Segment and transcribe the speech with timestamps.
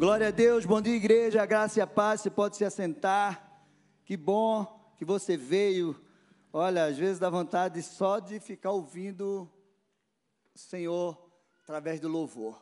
[0.00, 2.22] Glória a Deus, bom dia, igreja, graça e a paz.
[2.22, 3.60] Você pode se assentar.
[4.02, 4.64] Que bom
[4.96, 5.94] que você veio.
[6.50, 9.46] Olha, às vezes dá vontade só de ficar ouvindo
[10.54, 11.22] o Senhor
[11.62, 12.58] através do louvor.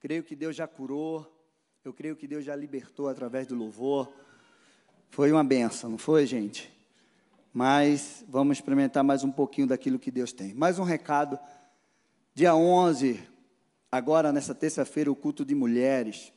[0.00, 1.30] Creio que Deus já curou,
[1.84, 4.10] eu creio que Deus já libertou através do louvor.
[5.10, 6.72] Foi uma benção, não foi, gente?
[7.52, 10.54] Mas vamos experimentar mais um pouquinho daquilo que Deus tem.
[10.54, 11.38] Mais um recado.
[12.34, 13.22] Dia 11,
[13.92, 16.32] agora nessa terça-feira, o culto de mulheres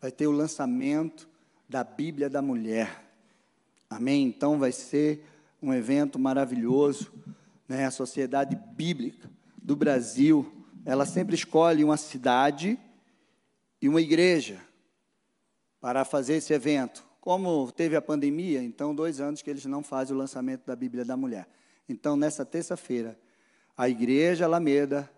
[0.00, 1.28] vai ter o lançamento
[1.68, 3.04] da Bíblia da Mulher.
[3.88, 4.24] Amém?
[4.26, 5.24] Então vai ser
[5.62, 7.12] um evento maravilhoso.
[7.68, 7.84] Né?
[7.84, 9.30] A Sociedade Bíblica
[9.62, 10.50] do Brasil,
[10.84, 12.78] ela sempre escolhe uma cidade
[13.80, 14.60] e uma igreja
[15.80, 17.04] para fazer esse evento.
[17.20, 21.04] Como teve a pandemia, então dois anos que eles não fazem o lançamento da Bíblia
[21.04, 21.46] da Mulher.
[21.88, 23.18] Então, nessa terça-feira,
[23.76, 25.10] a Igreja Alameda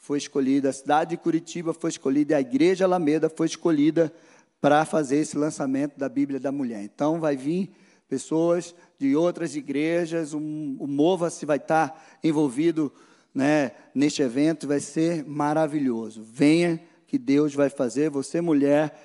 [0.00, 4.12] foi escolhida, a cidade de Curitiba foi escolhida, a Igreja Alameda foi escolhida
[4.58, 6.82] para fazer esse lançamento da Bíblia da Mulher.
[6.82, 7.70] Então, vai vir
[8.08, 12.92] pessoas de outras igrejas, o, o Mova-se vai estar envolvido
[13.34, 16.22] né, neste evento, vai ser maravilhoso.
[16.24, 18.98] Venha que Deus vai fazer, você mulher,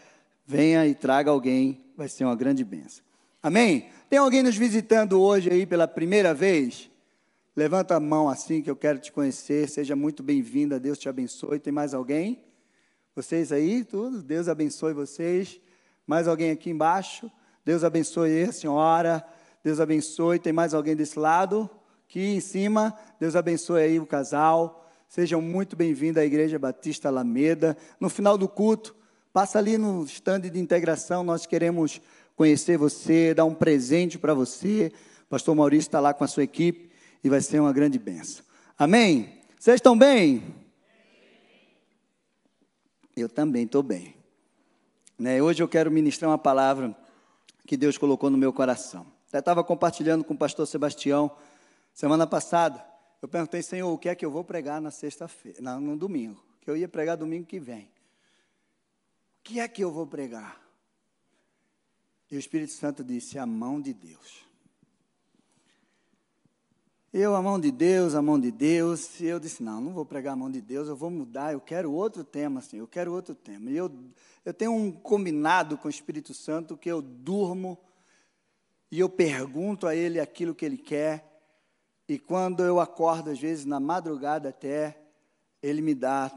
[0.48, 3.04] venha e traga alguém, vai ser uma grande bênção.
[3.44, 3.90] Amém?
[4.10, 6.90] Tem alguém nos visitando hoje aí pela primeira vez?
[7.58, 11.58] Levanta a mão assim que eu quero te conhecer, seja muito bem-vinda, Deus te abençoe.
[11.58, 12.44] Tem mais alguém?
[13.16, 14.22] Vocês aí, tudo?
[14.22, 15.62] Deus abençoe vocês.
[16.06, 17.32] Mais alguém aqui embaixo?
[17.64, 19.26] Deus abençoe a senhora.
[19.64, 20.38] Deus abençoe.
[20.38, 21.70] Tem mais alguém desse lado?
[22.10, 22.94] Aqui em cima.
[23.22, 24.86] Deus abençoe aí o casal.
[25.08, 27.78] Sejam muito bem-vindos à Igreja Batista Alameda.
[28.02, 28.94] No final do culto,
[29.32, 31.24] passa ali no estande de integração.
[31.24, 32.02] Nós queremos
[32.36, 34.92] conhecer você, dar um presente para você.
[35.22, 36.94] O pastor Maurício está lá com a sua equipe
[37.26, 38.46] e vai ser uma grande benção.
[38.78, 39.42] Amém?
[39.60, 40.44] Vocês estão bem?
[43.18, 44.16] Eu também estou bem.
[45.18, 46.96] Né, hoje eu quero ministrar uma palavra
[47.66, 49.08] que Deus colocou no meu coração.
[49.28, 51.36] Até estava compartilhando com o pastor Sebastião
[51.96, 52.86] semana passada.
[53.20, 56.40] Eu perguntei, Senhor, o que é que eu vou pregar na sexta-feira, no domingo?
[56.62, 57.86] Que eu ia pregar domingo que vem.
[59.40, 60.62] O que é que eu vou pregar?
[62.30, 64.46] E o Espírito Santo disse: a mão de Deus.
[67.18, 69.22] Eu, a mão de Deus, a mão de Deus.
[69.22, 71.62] E eu disse: não, não vou pregar a mão de Deus, eu vou mudar, eu
[71.62, 73.72] quero outro tema, assim, eu quero outro tema.
[73.72, 73.90] E eu,
[74.44, 77.80] eu tenho um combinado com o Espírito Santo que eu durmo
[78.92, 81.42] e eu pergunto a Ele aquilo que Ele quer.
[82.06, 85.02] E quando eu acordo, às vezes na madrugada até,
[85.64, 86.30] Ele me dá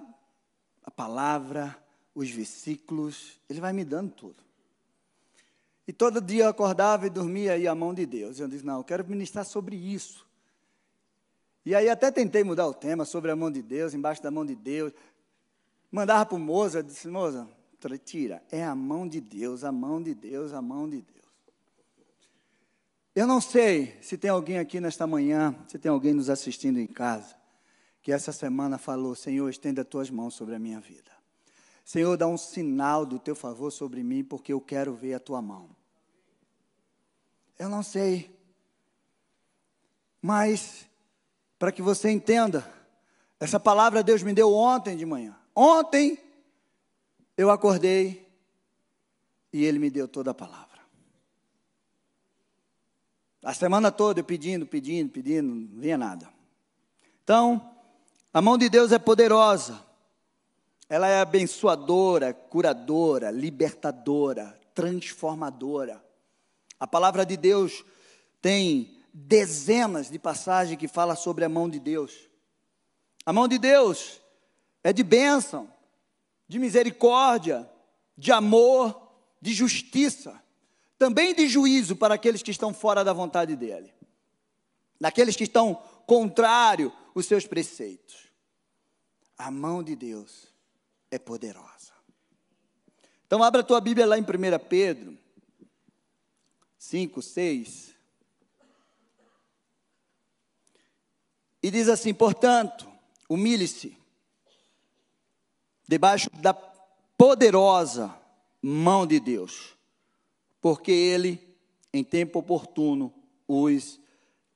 [0.84, 1.76] a palavra,
[2.14, 4.44] os versículos, Ele vai me dando tudo.
[5.88, 8.38] E todo dia eu acordava e dormia aí a mão de Deus.
[8.38, 10.27] Eu disse: não, eu quero ministrar sobre isso.
[11.68, 14.46] E aí até tentei mudar o tema sobre a mão de Deus, embaixo da mão
[14.46, 14.90] de Deus.
[15.92, 17.46] Mandava para o Moza, disse, Moza,
[18.06, 21.26] tira, é a mão de Deus, a mão de Deus, a mão de Deus.
[23.14, 26.86] Eu não sei se tem alguém aqui nesta manhã, se tem alguém nos assistindo em
[26.86, 27.36] casa,
[28.00, 31.12] que essa semana falou, Senhor, estenda as tuas mãos sobre a minha vida.
[31.84, 35.42] Senhor, dá um sinal do teu favor sobre mim, porque eu quero ver a tua
[35.42, 35.68] mão.
[37.58, 38.34] Eu não sei.
[40.22, 40.87] Mas
[41.58, 42.70] para que você entenda.
[43.40, 45.36] Essa palavra Deus me deu ontem de manhã.
[45.54, 46.18] Ontem
[47.36, 48.28] eu acordei
[49.52, 50.68] e Ele me deu toda a palavra.
[53.42, 56.28] A semana toda eu pedindo, pedindo, pedindo, não vinha nada.
[57.22, 57.74] Então,
[58.32, 59.82] a mão de Deus é poderosa.
[60.88, 66.02] Ela é abençoadora, curadora, libertadora, transformadora.
[66.80, 67.84] A palavra de Deus
[68.40, 72.28] tem dezenas de passagens que fala sobre a mão de Deus.
[73.26, 74.20] A mão de Deus
[74.82, 75.72] é de bênção,
[76.46, 77.68] de misericórdia,
[78.16, 80.40] de amor, de justiça,
[80.96, 83.92] também de juízo para aqueles que estão fora da vontade dele,
[85.00, 85.74] daqueles que estão
[86.06, 88.28] contrário os seus preceitos.
[89.36, 90.52] A mão de Deus
[91.10, 91.92] é poderosa.
[93.26, 94.24] Então abra a tua Bíblia lá em 1
[94.68, 95.18] Pedro
[96.78, 97.97] 5, 6.
[101.68, 102.88] E diz assim: portanto,
[103.28, 103.94] humilhe-se
[105.86, 108.18] debaixo da poderosa
[108.62, 109.76] mão de Deus,
[110.62, 111.38] porque Ele,
[111.92, 113.12] em tempo oportuno,
[113.46, 114.00] os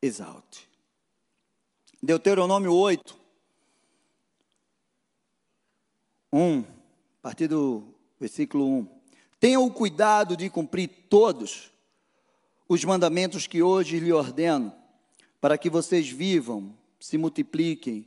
[0.01, 0.67] exalte.
[2.03, 3.15] Deuteronômio 8,
[6.33, 6.65] 1, a
[7.21, 8.89] partir do versículo 1.
[9.39, 11.71] Tenham o cuidado de cumprir todos
[12.67, 14.73] os mandamentos que hoje lhe ordeno,
[15.43, 18.07] para que vocês vivam se multipliquem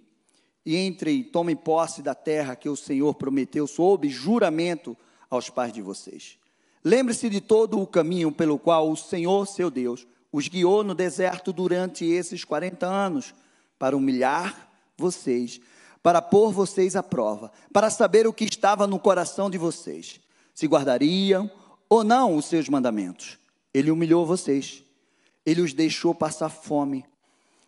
[0.66, 4.96] e entrem, tomem posse da terra que o Senhor prometeu sob juramento
[5.30, 6.40] aos pais de vocês.
[6.82, 11.52] Lembre-se de todo o caminho pelo qual o Senhor, seu Deus, os guiou no deserto
[11.52, 13.36] durante esses 40 anos,
[13.78, 15.60] para humilhar vocês,
[16.02, 20.22] para pôr vocês à prova, para saber o que estava no coração de vocês,
[20.54, 21.52] se guardariam
[21.90, 23.38] ou não os seus mandamentos.
[23.74, 24.84] Ele humilhou vocês,
[25.46, 27.06] ele os deixou passar fome,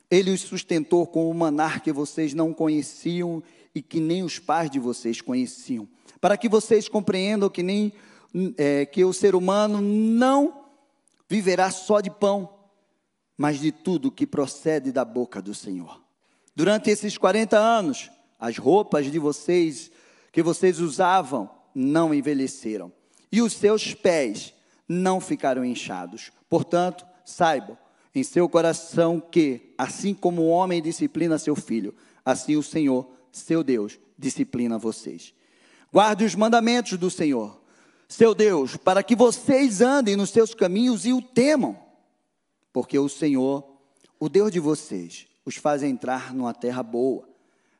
[0.09, 3.43] ele os sustentou com o manar que vocês não conheciam
[3.75, 5.87] e que nem os pais de vocês conheciam,
[6.19, 7.93] para que vocês compreendam que nem
[8.57, 10.65] é, que o ser humano não
[11.27, 12.49] viverá só de pão,
[13.37, 16.01] mas de tudo que procede da boca do Senhor.
[16.55, 18.09] Durante esses 40 anos,
[18.39, 19.91] as roupas de vocês
[20.31, 22.91] que vocês usavam não envelheceram,
[23.31, 24.53] e os seus pés
[24.87, 26.31] não ficaram inchados.
[26.49, 27.77] Portanto, saibam
[28.17, 31.93] em seu coração que, assim como o homem disciplina seu filho,
[32.25, 35.33] assim o Senhor, seu Deus, disciplina vocês.
[35.93, 37.61] Guarde os mandamentos do Senhor,
[38.07, 41.77] seu Deus, para que vocês andem nos seus caminhos e o temam,
[42.73, 43.63] porque o Senhor,
[44.19, 47.29] o Deus de vocês, os faz entrar numa terra boa,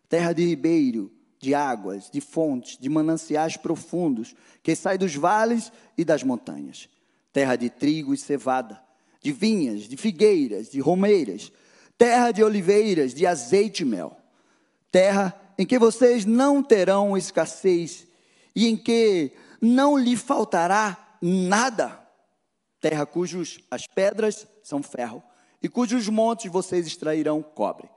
[0.07, 6.06] terra de ribeiro, de águas, de fontes, de mananciais profundos, que sai dos vales e
[6.06, 6.88] das montanhas,
[7.34, 8.87] terra de trigo e cevada,
[9.27, 11.51] de vinhas, de figueiras, de romeiras,
[11.97, 14.15] terra de oliveiras, de azeite e mel,
[14.89, 18.07] terra em que vocês não terão escassez
[18.56, 22.00] e em que não lhe faltará nada,
[22.79, 25.21] terra cujos as pedras são ferro
[25.62, 27.89] e cujos montes vocês extrairão cobre.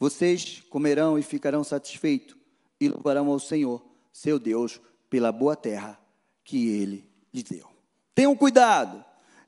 [0.00, 2.36] Vocês comerão e ficarão satisfeitos
[2.80, 5.96] e louvarão ao Senhor, seu Deus, pela boa terra
[6.42, 7.68] que ele lhes deu.
[8.16, 9.04] Tenham cuidado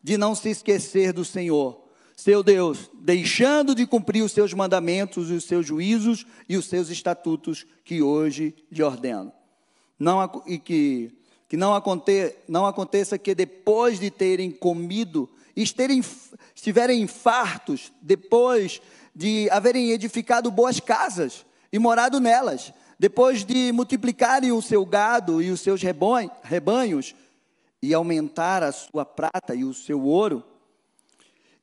[0.09, 1.85] de não se esquecer do Senhor,
[2.17, 7.67] seu Deus, deixando de cumprir os seus mandamentos, os seus juízos e os seus estatutos
[7.85, 9.31] que hoje lhe ordeno.
[9.99, 11.13] Não, e que,
[11.47, 16.03] que não, aconte, não aconteça que depois de terem comido, esterem,
[16.55, 18.81] estiverem infartos, depois
[19.15, 25.51] de haverem edificado boas casas e morado nelas, depois de multiplicarem o seu gado e
[25.51, 27.15] os seus rebanhos,
[27.83, 30.45] e aumentar a sua prata e o seu ouro,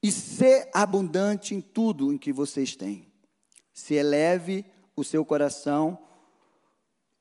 [0.02, 3.08] e ser abundante em tudo em que vocês têm.
[3.74, 4.66] Se eleve
[4.96, 5.98] o seu coração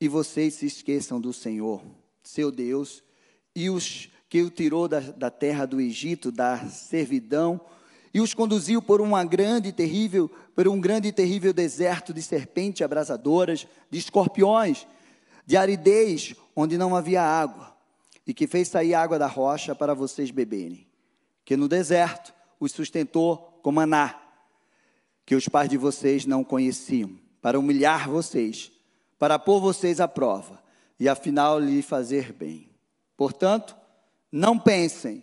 [0.01, 1.83] e vocês se esqueçam do Senhor,
[2.23, 3.03] seu Deus,
[3.55, 7.61] e os que o tirou da, da terra do Egito, da servidão,
[8.13, 12.23] e os conduziu por uma grande e terrível, por um grande e terrível deserto de
[12.23, 14.87] serpentes abrasadoras, de escorpiões,
[15.45, 17.74] de aridez, onde não havia água
[18.27, 20.87] e que fez sair água da rocha para vocês beberem,
[21.45, 24.21] que no deserto os sustentou com maná,
[25.27, 28.73] que os pais de vocês não conheciam, para humilhar vocês,
[29.19, 30.63] para pôr vocês à prova
[30.99, 32.71] e afinal lhe fazer bem.
[33.17, 33.77] Portanto,
[34.31, 35.23] não pensem,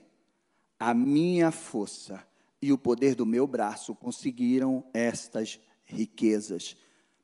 [0.79, 2.23] a minha força
[2.61, 6.77] e o poder do meu braço conseguiram estas riquezas.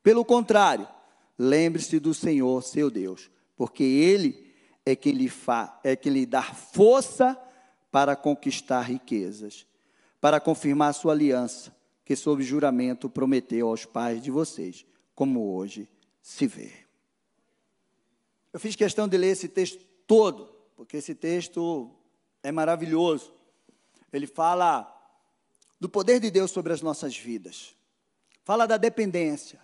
[0.03, 0.87] Pelo contrário,
[1.37, 4.46] lembre-se do Senhor, seu Deus, porque Ele
[4.87, 7.37] é quem lhe, fa, é quem lhe dá força
[7.91, 9.67] para conquistar riquezas,
[10.21, 11.75] para confirmar sua aliança,
[12.05, 15.89] que sob juramento prometeu aos pais de vocês, como hoje
[16.21, 16.71] se vê.
[18.53, 21.91] Eu fiz questão de ler esse texto todo, porque esse texto
[22.41, 23.33] é maravilhoso.
[24.13, 24.89] Ele fala
[25.77, 27.75] do poder de Deus sobre as nossas vidas,
[28.45, 29.59] fala da dependência,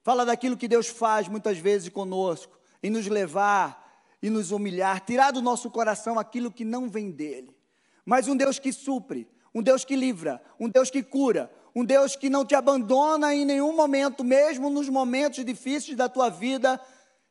[0.00, 3.79] fala daquilo que Deus faz muitas vezes conosco, em nos levar
[4.22, 7.56] e nos humilhar, tirar do nosso coração aquilo que não vem dele.
[8.04, 12.16] Mas um Deus que supre, um Deus que livra, um Deus que cura, um Deus
[12.16, 16.80] que não te abandona em nenhum momento, mesmo nos momentos difíceis da tua vida,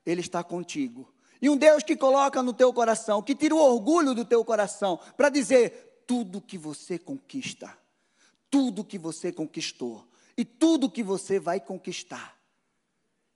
[0.05, 1.11] Ele está contigo.
[1.41, 4.99] E um Deus que coloca no teu coração, que tira o orgulho do teu coração,
[5.15, 7.77] para dizer: tudo que você conquista,
[8.49, 10.05] tudo que você conquistou,
[10.35, 12.37] e tudo que você vai conquistar,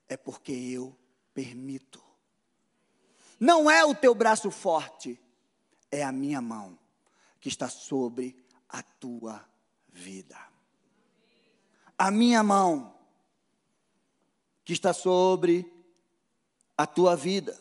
[0.08, 0.98] é porque eu
[1.34, 2.03] permito.
[3.44, 5.20] Não é o teu braço forte,
[5.92, 6.80] é a minha mão
[7.42, 8.38] que está sobre
[8.70, 9.44] a tua
[9.92, 10.38] vida.
[11.98, 12.96] A minha mão
[14.64, 15.70] que está sobre
[16.78, 17.60] a tua vida.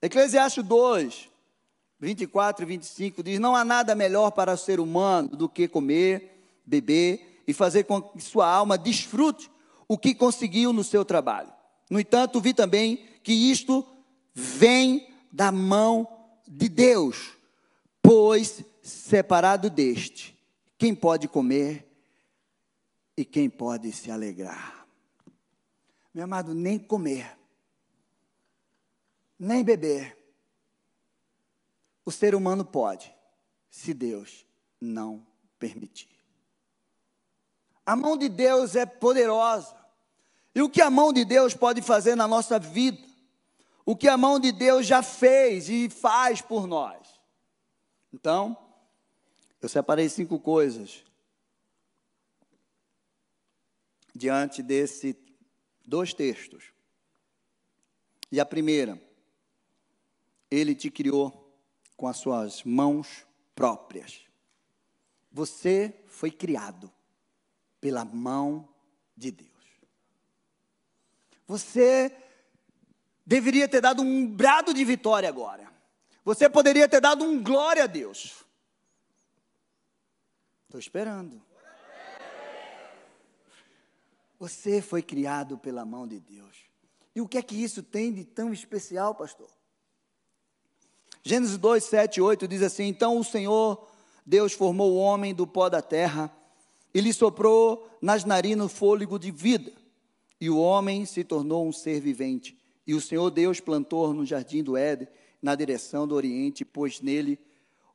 [0.00, 1.28] Eclesiastes 2,
[2.00, 6.62] 24 e 25 diz: Não há nada melhor para o ser humano do que comer,
[6.64, 9.50] beber e fazer com que sua alma desfrute
[9.86, 11.52] o que conseguiu no seu trabalho.
[11.90, 13.86] No entanto, vi também que isto
[14.32, 16.08] vem da mão
[16.46, 17.36] de Deus,
[18.02, 20.38] pois separado deste,
[20.76, 21.86] quem pode comer
[23.16, 24.86] e quem pode se alegrar?
[26.14, 27.38] Meu amado, nem comer,
[29.38, 30.16] nem beber,
[32.04, 33.14] o ser humano pode,
[33.70, 34.46] se Deus
[34.80, 35.26] não
[35.58, 36.08] permitir.
[37.84, 39.74] A mão de Deus é poderosa.
[40.54, 43.07] E o que a mão de Deus pode fazer na nossa vida?
[43.88, 47.18] O que a mão de Deus já fez e faz por nós?
[48.12, 48.54] Então,
[49.62, 51.02] eu separei cinco coisas
[54.14, 55.16] diante desse
[55.86, 56.64] dois textos.
[58.30, 59.02] E a primeira,
[60.50, 61.58] ele te criou
[61.96, 64.20] com as suas mãos próprias.
[65.32, 66.92] Você foi criado
[67.80, 68.68] pela mão
[69.16, 69.48] de Deus.
[71.46, 72.27] Você
[73.28, 75.70] deveria ter dado um brado de vitória agora.
[76.24, 78.42] Você poderia ter dado um glória a Deus.
[80.64, 81.40] Estou esperando.
[84.38, 86.56] Você foi criado pela mão de Deus.
[87.14, 89.50] E o que é que isso tem de tão especial, pastor?
[91.22, 93.86] Gênesis 2, 7 e 8 diz assim: Então o Senhor,
[94.24, 96.34] Deus, formou o homem do pó da terra
[96.94, 99.72] e lhe soprou nas narinas fôlego de vida,
[100.40, 102.57] e o homem se tornou um ser vivente.
[102.88, 105.06] E o Senhor Deus plantou no jardim do Éden,
[105.42, 107.38] na direção do Oriente, pôs nele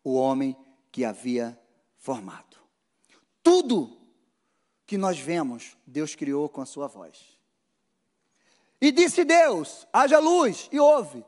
[0.04, 0.56] o homem
[0.92, 1.60] que havia
[1.98, 2.58] formado.
[3.42, 4.00] Tudo
[4.86, 7.40] que nós vemos, Deus criou com a sua voz.
[8.80, 11.26] E disse Deus: haja luz, e houve.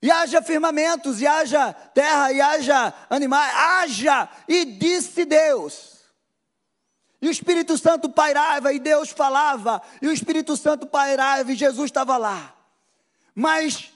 [0.00, 6.06] E haja firmamentos, e haja terra, e haja animais, haja, e disse Deus.
[7.20, 11.90] E o Espírito Santo pairava, e Deus falava, e o Espírito Santo pairava, e Jesus
[11.90, 12.54] estava lá.
[13.40, 13.92] Mas,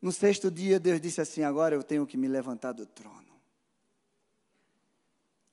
[0.00, 3.42] no sexto dia, Deus disse assim: agora eu tenho que me levantar do trono.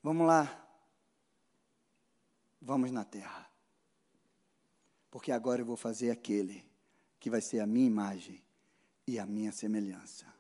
[0.04, 0.70] Vamos lá,
[2.62, 3.50] vamos na terra.
[5.10, 6.64] Porque agora eu vou fazer aquele
[7.20, 8.40] que vai ser a minha imagem
[9.08, 10.32] e a minha semelhança.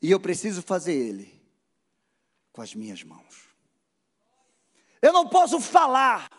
[0.00, 1.42] E eu preciso fazer ele
[2.52, 3.48] com as minhas mãos.
[5.02, 6.30] Eu não posso falar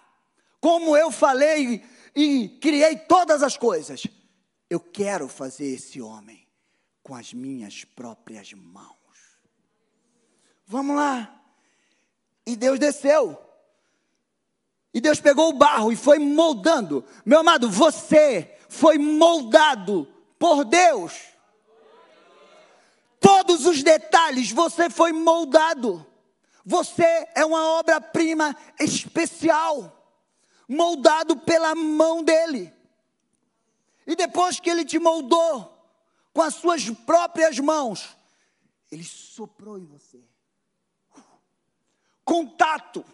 [0.61, 1.83] como eu falei
[2.15, 4.07] e criei todas as coisas.
[4.71, 6.47] Eu quero fazer esse homem
[7.03, 8.95] com as minhas próprias mãos.
[10.65, 11.43] Vamos lá.
[12.45, 13.37] E Deus desceu.
[14.93, 17.03] E Deus pegou o barro e foi moldando.
[17.25, 20.07] Meu amado, você foi moldado
[20.39, 21.19] por Deus.
[23.19, 26.07] Todos os detalhes você foi moldado.
[26.63, 30.15] Você é uma obra-prima especial,
[30.65, 32.73] moldado pela mão dele.
[34.05, 35.77] E depois que ele te moldou
[36.33, 38.15] com as suas próprias mãos,
[38.91, 40.23] ele soprou em você.
[42.23, 43.05] Contato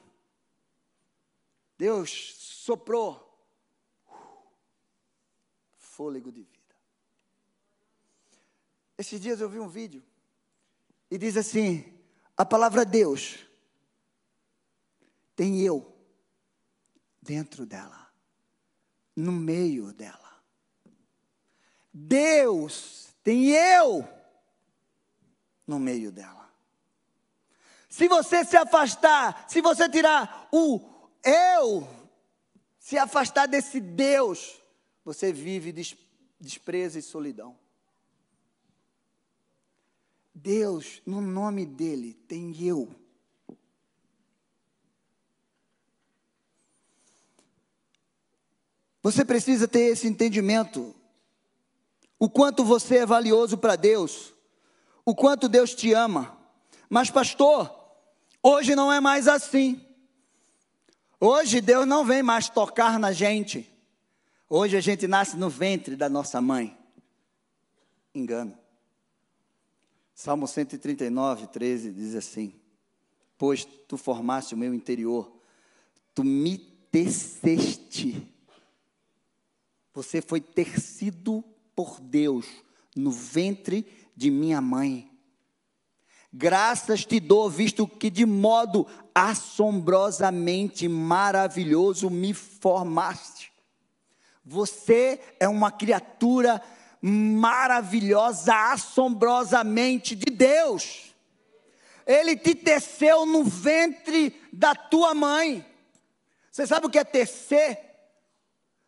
[1.78, 3.24] Deus soprou
[5.78, 6.76] fôlego de vida.
[8.98, 10.04] Esses dias eu vi um vídeo
[11.10, 12.02] e diz assim:
[12.36, 13.46] a palavra Deus
[15.36, 15.96] tem eu
[17.22, 18.12] dentro dela,
[19.16, 20.27] no meio dela.
[22.00, 24.08] Deus tem eu
[25.66, 26.48] no meio dela.
[27.90, 30.80] Se você se afastar, se você tirar o
[31.24, 31.88] eu
[32.78, 34.62] se afastar desse Deus,
[35.04, 35.74] você vive
[36.40, 37.58] desprezo e solidão.
[40.34, 42.90] Deus, no nome dele, tem eu.
[49.02, 50.97] Você precisa ter esse entendimento.
[52.20, 54.34] O quanto você é valioso para Deus.
[55.06, 56.38] O quanto Deus te ama.
[56.90, 57.74] Mas, pastor,
[58.42, 59.82] hoje não é mais assim.
[61.20, 63.72] Hoje Deus não vem mais tocar na gente.
[64.50, 66.78] Hoje a gente nasce no ventre da nossa mãe.
[68.14, 68.58] Engano.
[70.14, 72.54] Salmo 139, 13 diz assim:
[73.38, 75.32] Pois tu formaste o meu interior,
[76.16, 78.28] tu me teceste.
[79.94, 81.44] Você foi tecido
[81.78, 82.48] por Deus
[82.96, 85.12] no ventre de minha mãe.
[86.34, 93.54] Graças te dou, visto que de modo assombrosamente maravilhoso me formaste.
[94.44, 96.60] Você é uma criatura
[97.00, 101.14] maravilhosa, assombrosamente de Deus.
[102.08, 105.64] Ele te teceu no ventre da tua mãe.
[106.52, 107.80] Você sabe o que é tecer?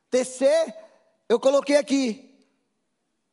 [0.10, 0.74] Tecer,
[1.28, 2.29] eu coloquei aqui,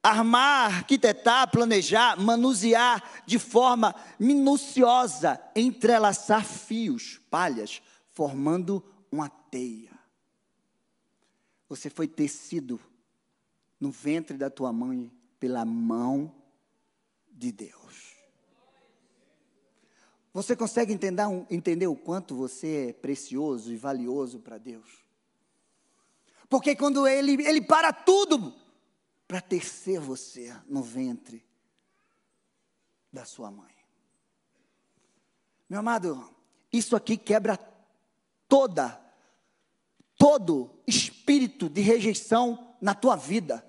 [0.07, 7.83] armar, arquitetar, planejar, manusear de forma minuciosa, entrelaçar fios, palhas,
[8.13, 9.91] formando uma teia.
[11.69, 12.81] Você foi tecido
[13.81, 15.11] no ventre da tua mãe
[15.41, 16.33] pela mão
[17.29, 18.15] de Deus.
[20.33, 25.05] Você consegue entender, entender o quanto você é precioso e valioso para Deus?
[26.49, 28.55] Porque quando Ele, Ele para tudo
[29.27, 31.45] para tecer você no ventre
[33.13, 33.75] da sua mãe.
[35.69, 36.31] Meu amado,
[36.73, 37.59] isso aqui quebra
[38.49, 39.01] toda,
[40.17, 43.65] todo espírito de rejeição na tua vida.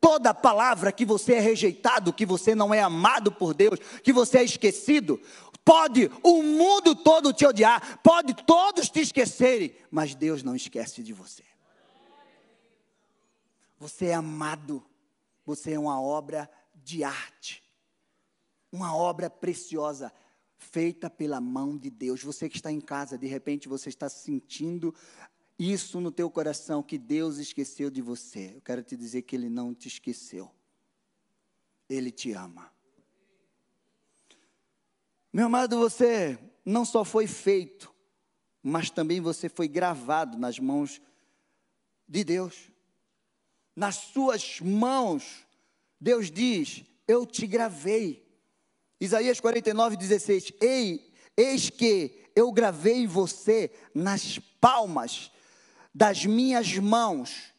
[0.00, 4.38] Toda palavra que você é rejeitado, que você não é amado por Deus, que você
[4.38, 5.20] é esquecido,
[5.64, 11.12] pode o mundo todo te odiar, pode todos te esquecerem, mas Deus não esquece de
[11.12, 11.44] você.
[13.78, 14.84] Você é amado,
[15.44, 17.62] você é uma obra de arte,
[18.70, 20.12] uma obra preciosa,
[20.56, 22.22] feita pela mão de Deus.
[22.22, 24.94] Você que está em casa, de repente você está sentindo
[25.58, 28.54] isso no teu coração que Deus esqueceu de você.
[28.56, 30.50] Eu quero te dizer que ele não te esqueceu.
[31.88, 32.72] Ele te ama.
[35.32, 37.94] Meu amado, você não só foi feito,
[38.62, 41.00] mas também você foi gravado nas mãos
[42.08, 42.71] de Deus.
[43.74, 45.46] Nas suas mãos,
[46.00, 48.22] Deus diz: Eu te gravei.
[49.00, 55.30] Isaías 49, 16: Ei, eis que eu gravei você nas palmas
[55.94, 57.52] das minhas mãos.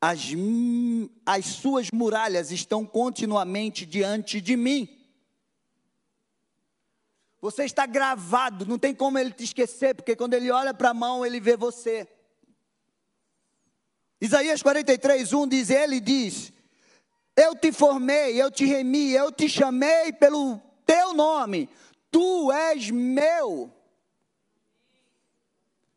[0.00, 0.20] As,
[1.24, 4.88] as suas muralhas estão continuamente diante de mim.
[7.40, 10.94] Você está gravado, não tem como ele te esquecer, porque quando ele olha para a
[10.94, 12.08] mão, ele vê você.
[14.20, 16.52] Isaías 43, 1 diz: Ele diz:
[17.36, 21.68] Eu te formei, eu te remi, eu te chamei pelo teu nome,
[22.10, 23.72] tu és meu.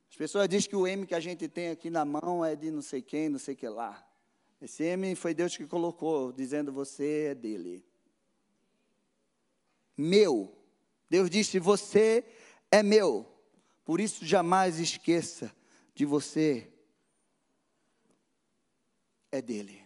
[0.10, 2.72] As pessoas dizem que o M que a gente tem aqui na mão é de
[2.72, 4.04] não sei quem, não sei que lá.
[4.60, 7.86] Esse M foi Deus que colocou, dizendo você é dele.
[9.96, 10.52] Meu.
[11.10, 12.26] Deus disse: Você
[12.72, 13.26] é meu.
[13.86, 15.52] Por isso, jamais esqueça
[15.94, 16.68] de você
[19.32, 19.84] é dele.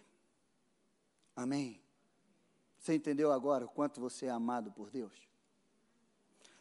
[1.35, 1.81] Amém?
[2.77, 5.13] Você entendeu agora o quanto você é amado por Deus?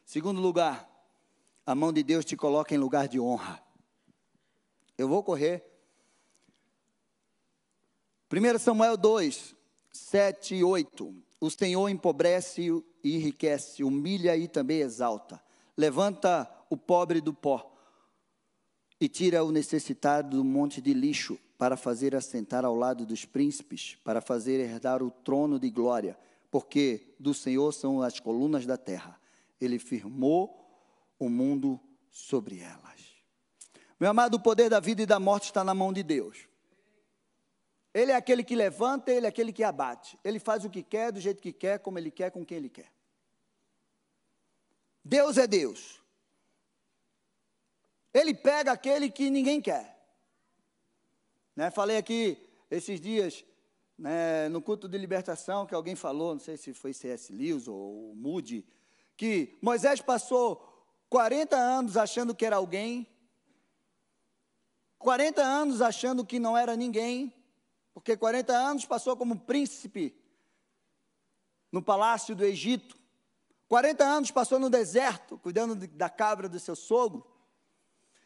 [0.04, 0.88] Segundo lugar,
[1.64, 3.62] a mão de Deus te coloca em lugar de honra.
[4.98, 5.64] Eu vou correr.
[8.32, 9.56] 1 Samuel 2,
[9.92, 11.14] 7 e 8.
[11.40, 12.68] O Senhor empobrece
[13.02, 15.42] e enriquece, humilha e também exalta.
[15.76, 17.74] Levanta o pobre do pó
[19.00, 23.94] e tira o necessitado do monte de lixo para fazer assentar ao lado dos príncipes,
[24.02, 26.18] para fazer herdar o trono de glória,
[26.50, 29.20] porque do Senhor são as colunas da terra.
[29.60, 30.58] Ele firmou
[31.18, 31.78] o mundo
[32.10, 33.02] sobre elas.
[34.00, 36.48] Meu amado, o poder da vida e da morte está na mão de Deus.
[37.92, 40.18] Ele é aquele que levanta, ele é aquele que abate.
[40.24, 42.70] Ele faz o que quer, do jeito que quer, como ele quer, com quem ele
[42.70, 42.90] quer.
[45.04, 46.00] Deus é Deus.
[48.14, 49.99] Ele pega aquele que ninguém quer.
[51.60, 52.38] Né, falei aqui
[52.70, 53.44] esses dias,
[53.98, 57.30] né, no culto de libertação, que alguém falou, não sei se foi C.S.
[57.30, 58.66] Lewis ou Moody,
[59.14, 60.66] que Moisés passou
[61.10, 63.06] 40 anos achando que era alguém,
[64.98, 67.30] 40 anos achando que não era ninguém,
[67.92, 70.18] porque 40 anos passou como príncipe
[71.70, 72.96] no palácio do Egito.
[73.68, 77.22] 40 anos passou no deserto, cuidando da cabra do seu sogro.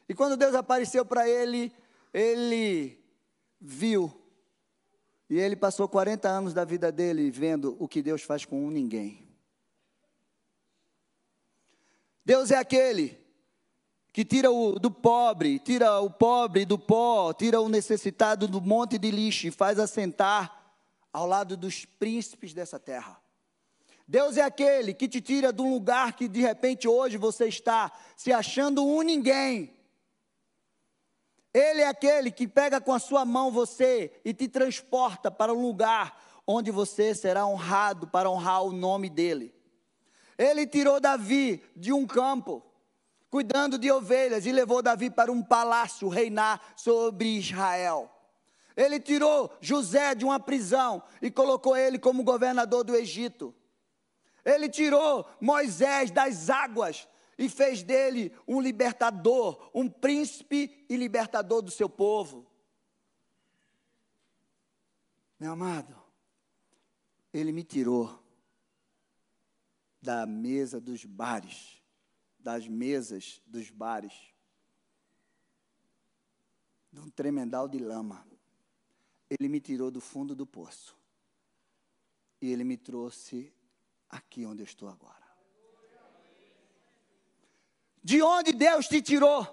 [0.09, 1.75] E quando Deus apareceu para ele,
[2.13, 3.04] ele
[3.65, 4.13] viu.
[5.31, 8.71] E ele passou 40 anos da vida dele vendo o que Deus faz com um
[8.71, 9.27] ninguém.
[12.25, 13.19] Deus é aquele
[14.13, 18.99] que tira o do pobre, tira o pobre do pó, tira o necessitado do monte
[18.99, 20.77] de lixo e faz assentar
[21.13, 23.21] ao lado dos príncipes dessa terra.
[24.07, 27.91] Deus é aquele que te tira de um lugar que de repente hoje você está
[28.17, 29.74] se achando um ninguém.
[31.55, 35.63] Ele é aquele que pega com a sua mão você e te transporta para um
[35.63, 39.55] lugar onde você será honrado para honrar o nome dele.
[40.37, 42.61] Ele tirou Davi de um campo
[43.35, 48.09] cuidando de ovelhas, e levou Davi para um palácio reinar sobre Israel.
[48.77, 53.53] Ele tirou José de uma prisão e colocou ele como governador do Egito.
[54.45, 57.09] Ele tirou Moisés das águas
[57.39, 62.47] e fez dele um libertador, um príncipe e libertador do seu povo.
[65.39, 65.95] Meu amado,
[67.33, 68.23] ele me tirou
[70.01, 71.85] da mesa dos bares
[72.45, 74.13] das mesas dos bares,
[76.93, 78.25] de um tremendal de lama.
[79.31, 80.95] Ele me tirou do fundo do poço.
[82.43, 83.51] E ele me trouxe
[84.11, 85.24] aqui onde eu estou agora.
[88.05, 89.49] De onde Deus te tirou.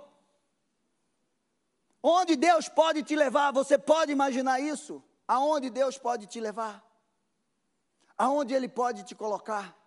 [2.03, 5.01] Onde Deus pode te levar, você pode imaginar isso?
[5.25, 6.85] Aonde Deus pode te levar?
[8.17, 9.77] Aonde Ele pode te colocar?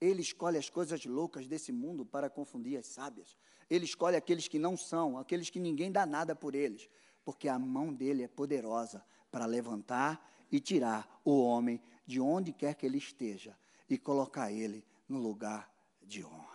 [0.00, 3.36] Ele escolhe as coisas loucas desse mundo para confundir as sábias.
[3.68, 6.88] Ele escolhe aqueles que não são, aqueles que ninguém dá nada por eles,
[7.24, 12.74] porque a mão dele é poderosa para levantar e tirar o homem de onde quer
[12.74, 13.56] que ele esteja
[13.88, 15.70] e colocar ele no lugar
[16.02, 16.49] de honra.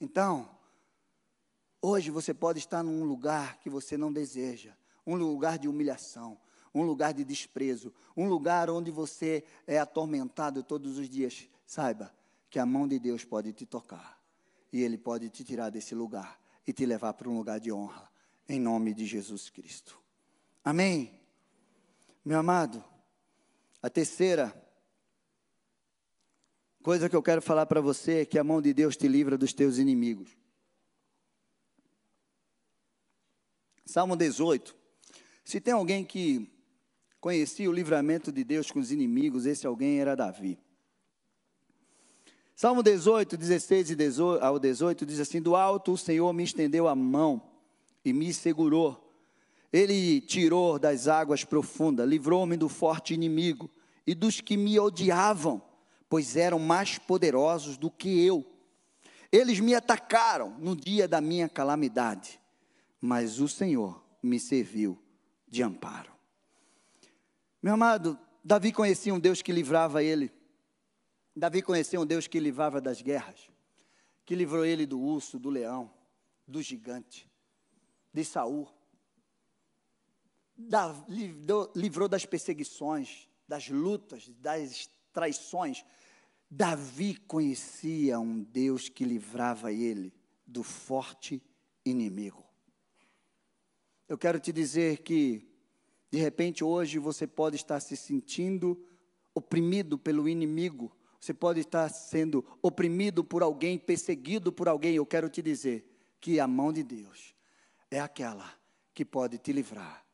[0.00, 0.48] Então,
[1.82, 4.74] hoje você pode estar num lugar que você não deseja,
[5.06, 6.38] um lugar de humilhação,
[6.74, 11.48] um lugar de desprezo, um lugar onde você é atormentado todos os dias.
[11.66, 12.14] Saiba
[12.50, 14.20] que a mão de Deus pode te tocar
[14.72, 18.10] e Ele pode te tirar desse lugar e te levar para um lugar de honra,
[18.48, 19.98] em nome de Jesus Cristo.
[20.62, 21.18] Amém?
[22.24, 22.84] Meu amado,
[23.82, 24.54] a terceira
[26.88, 29.36] coisa que eu quero falar para você é que a mão de Deus te livra
[29.36, 30.34] dos teus inimigos.
[33.84, 34.74] Salmo 18.
[35.44, 36.50] Se tem alguém que
[37.20, 40.58] conhecia o livramento de Deus com os inimigos, esse alguém era Davi.
[42.56, 43.90] Salmo 18, 16
[44.40, 47.50] ao 18 diz assim: Do alto o Senhor me estendeu a mão
[48.02, 49.14] e me segurou.
[49.70, 53.70] Ele tirou das águas profundas, livrou-me do forte inimigo
[54.06, 55.67] e dos que me odiavam,
[56.08, 58.44] pois eram mais poderosos do que eu.
[59.30, 62.40] Eles me atacaram no dia da minha calamidade,
[63.00, 64.98] mas o Senhor me serviu
[65.46, 66.12] de amparo.
[67.62, 70.32] Meu amado, Davi conhecia um Deus que livrava ele.
[71.36, 73.50] Davi conhecia um Deus que livrava das guerras,
[74.24, 75.92] que livrou ele do urso, do leão,
[76.46, 77.30] do gigante,
[78.12, 78.68] de Saul.
[81.74, 85.84] Livrou das perseguições, das lutas, das traições.
[86.50, 90.14] Davi conhecia um Deus que livrava ele
[90.46, 91.42] do forte
[91.84, 92.44] inimigo.
[94.08, 95.48] Eu quero te dizer que
[96.10, 98.82] de repente, hoje você pode estar se sentindo
[99.34, 104.94] oprimido pelo inimigo, você pode estar sendo oprimido por alguém, perseguido por alguém.
[104.94, 105.84] Eu quero te dizer
[106.20, 107.34] que a mão de Deus
[107.90, 108.50] é aquela
[108.94, 110.04] que pode te livrar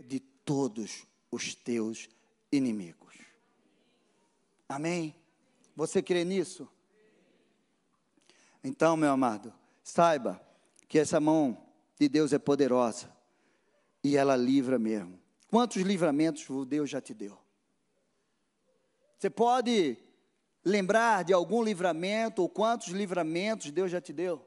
[0.00, 2.08] de todos os teus
[2.50, 3.03] inimigos.
[4.68, 5.14] Amém?
[5.76, 6.68] Você crê nisso?
[8.62, 10.40] Então, meu amado, saiba
[10.88, 11.66] que essa mão
[11.98, 13.14] de Deus é poderosa
[14.02, 15.20] e ela livra mesmo.
[15.50, 17.38] Quantos livramentos Deus já te deu?
[19.18, 19.98] Você pode
[20.64, 24.44] lembrar de algum livramento ou quantos livramentos Deus já te deu?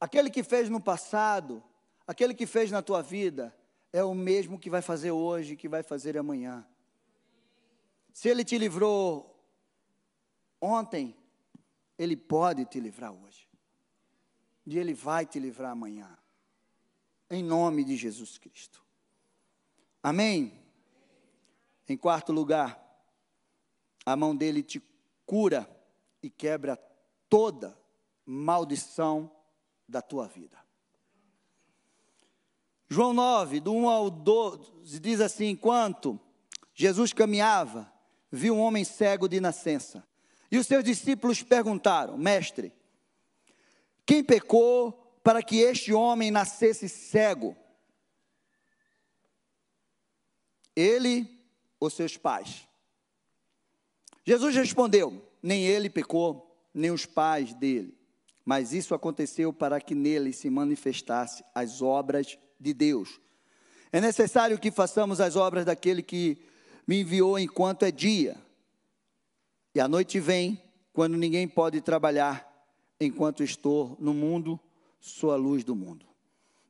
[0.00, 1.62] Aquele que fez no passado,
[2.06, 3.56] aquele que fez na tua vida,
[3.92, 6.66] é o mesmo que vai fazer hoje, que vai fazer amanhã.
[8.12, 9.32] Se ele te livrou
[10.60, 11.16] ontem,
[11.98, 13.48] ele pode te livrar hoje.
[14.66, 16.16] E ele vai te livrar amanhã.
[17.30, 18.84] Em nome de Jesus Cristo.
[20.02, 20.60] Amém?
[21.88, 22.80] Em quarto lugar,
[24.04, 24.82] a mão dele te
[25.26, 25.68] cura
[26.22, 26.76] e quebra
[27.28, 27.76] toda
[28.24, 29.30] maldição
[29.88, 30.58] da tua vida.
[32.88, 36.20] João 9, do 1 ao 12, diz assim: Enquanto
[36.74, 37.91] Jesus caminhava,
[38.32, 40.02] viu um homem cego de nascença.
[40.50, 42.72] E os seus discípulos perguntaram: Mestre,
[44.06, 44.92] quem pecou
[45.22, 47.54] para que este homem nascesse cego?
[50.74, 51.28] Ele
[51.78, 52.66] ou seus pais?
[54.24, 57.94] Jesus respondeu: Nem ele pecou, nem os pais dele,
[58.44, 63.20] mas isso aconteceu para que nele se manifestasse as obras de Deus.
[63.90, 66.42] É necessário que façamos as obras daquele que
[66.86, 68.36] me enviou enquanto é dia.
[69.74, 70.60] E a noite vem,
[70.92, 72.46] quando ninguém pode trabalhar,
[73.00, 74.58] enquanto estou no mundo,
[75.00, 76.06] sou a luz do mundo.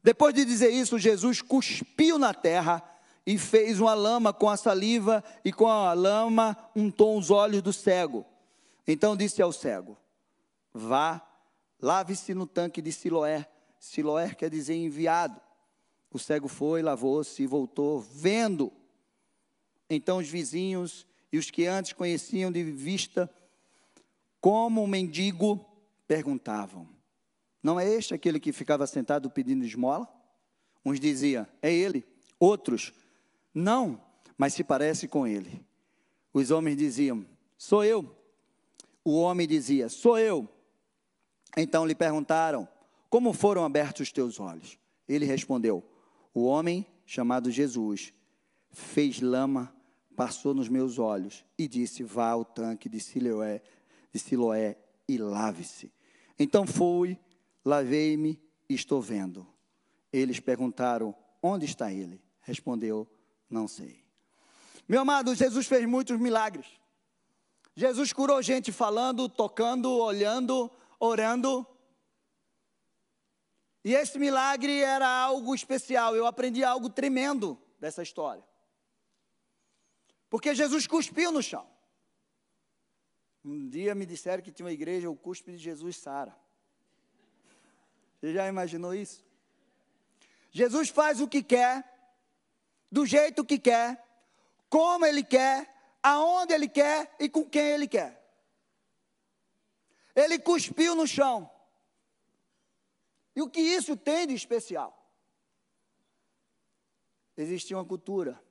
[0.02, 2.82] Depois de dizer isso, Jesus cuspiu na terra
[3.26, 7.72] e fez uma lama com a saliva, e com a lama untou os olhos do
[7.72, 8.26] cego.
[8.86, 9.96] Então disse ao cego:
[10.74, 11.22] Vá,
[11.80, 13.46] lave-se no tanque de Siloé.
[13.78, 15.40] Siloé quer dizer enviado.
[16.10, 18.72] O cego foi, lavou-se e voltou, vendo.
[19.94, 23.30] Então os vizinhos e os que antes conheciam de vista,
[24.40, 25.64] como um mendigo,
[26.08, 26.88] perguntavam:
[27.62, 30.08] Não é este aquele que ficava sentado pedindo esmola?
[30.84, 32.04] Uns diziam: É ele.
[32.40, 32.92] Outros:
[33.54, 34.00] não,
[34.36, 35.64] mas se parece com ele.
[36.32, 37.26] Os homens diziam:
[37.58, 38.16] Sou eu.
[39.04, 40.48] O homem dizia: Sou eu.
[41.56, 42.66] Então lhe perguntaram:
[43.10, 44.78] Como foram abertos os teus olhos?
[45.06, 45.84] Ele respondeu:
[46.32, 48.12] O homem chamado Jesus
[48.70, 49.74] fez lama,
[50.16, 53.62] passou nos meus olhos e disse: Vá ao tanque de Siloé,
[54.12, 55.92] de Siloé e lave-se.
[56.38, 57.18] Então fui,
[57.64, 59.46] lavei-me e estou vendo.
[60.12, 62.22] Eles perguntaram: Onde está ele?
[62.40, 63.08] Respondeu:
[63.48, 64.02] Não sei.
[64.88, 66.66] Meu amado, Jesus fez muitos milagres.
[67.74, 70.70] Jesus curou gente falando, tocando, olhando,
[71.00, 71.66] orando.
[73.84, 76.14] E esse milagre era algo especial.
[76.14, 78.44] Eu aprendi algo tremendo dessa história.
[80.32, 81.68] Porque Jesus cuspiu no chão.
[83.44, 86.34] Um dia me disseram que tinha uma igreja, o cuspe de Jesus Sara.
[88.16, 89.22] Você já imaginou isso?
[90.50, 91.84] Jesus faz o que quer,
[92.90, 94.02] do jeito que quer,
[94.70, 95.70] como ele quer,
[96.02, 98.18] aonde ele quer e com quem ele quer.
[100.16, 101.50] Ele cuspiu no chão.
[103.36, 104.98] E o que isso tem de especial?
[107.36, 108.42] Existia uma cultura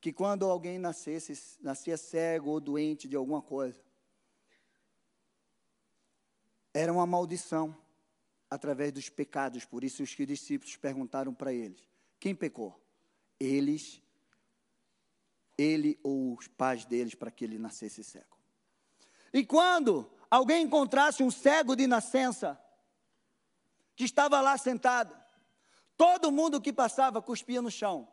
[0.00, 3.78] que quando alguém nascesse, nascia cego ou doente de alguma coisa,
[6.72, 7.76] era uma maldição
[8.48, 9.64] através dos pecados.
[9.64, 11.80] Por isso os discípulos perguntaram para eles:
[12.18, 12.80] quem pecou?
[13.38, 14.02] Eles,
[15.58, 18.38] ele ou os pais deles, para que ele nascesse cego.
[19.32, 22.58] E quando alguém encontrasse um cego de nascença,
[23.94, 25.14] que estava lá sentado,
[25.96, 28.08] todo mundo que passava cuspia no chão.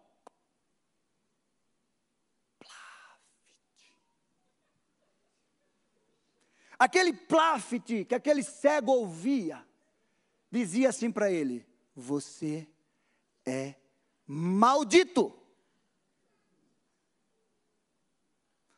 [6.79, 9.65] Aquele plafite que aquele cego ouvia,
[10.51, 12.67] dizia assim para ele: Você
[13.45, 13.75] é
[14.25, 15.33] maldito.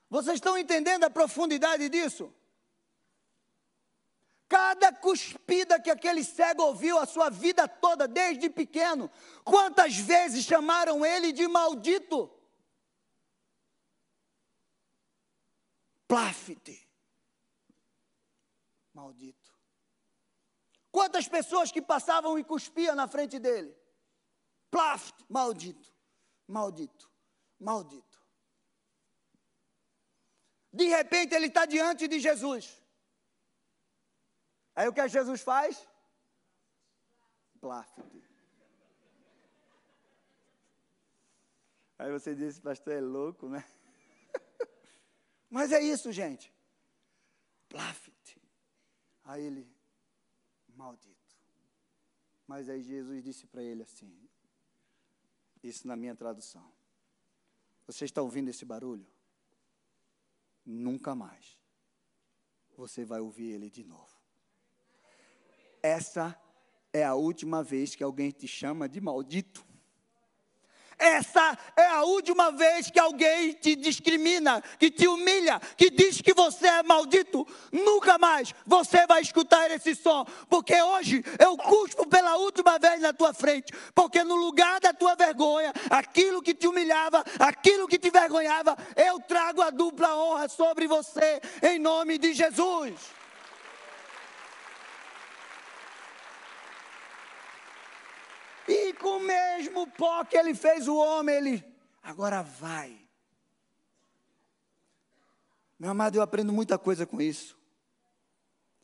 [0.09, 2.33] Vocês estão entendendo a profundidade disso?
[4.47, 9.12] Cada cuspida que aquele cego ouviu a sua vida toda, desde pequeno,
[9.43, 12.31] quantas vezes chamaram ele de maldito?
[16.07, 16.88] Pláfite.
[18.99, 19.49] Maldito.
[20.91, 23.73] Quantas pessoas que passavam e cuspiam na frente dele?
[24.69, 25.89] Plaft, maldito,
[26.45, 27.09] maldito,
[27.57, 28.19] maldito.
[30.73, 32.83] De repente ele está diante de Jesus.
[34.75, 35.88] Aí o que Jesus faz?
[37.62, 37.97] Plaft.
[41.97, 43.63] Aí você disse, pastor, é louco, né?
[45.49, 46.53] Mas é isso, gente.
[47.69, 48.18] Plaft.
[49.29, 49.71] Aí ele,
[50.75, 51.37] maldito.
[52.47, 54.11] Mas aí Jesus disse para ele assim:
[55.61, 56.73] Isso na minha tradução.
[57.85, 59.05] Você está ouvindo esse barulho?
[60.65, 61.59] Nunca mais
[62.75, 64.17] você vai ouvir ele de novo.
[65.83, 66.35] Essa
[66.91, 69.63] é a última vez que alguém te chama de maldito.
[70.99, 76.33] Essa é a última vez que alguém te discrimina, que te humilha, que diz que
[76.33, 77.47] você é maldito.
[77.71, 83.13] Nunca mais você vai escutar esse som, porque hoje eu cuspo pela última vez na
[83.13, 88.09] tua frente, porque no lugar da tua vergonha, aquilo que te humilhava, aquilo que te
[88.09, 93.18] vergonhava, eu trago a dupla honra sobre você, em nome de Jesus.
[98.69, 101.65] E com o mesmo pó que ele fez o homem, ele
[102.03, 102.95] agora vai.
[105.79, 107.58] Meu amado, eu aprendo muita coisa com isso.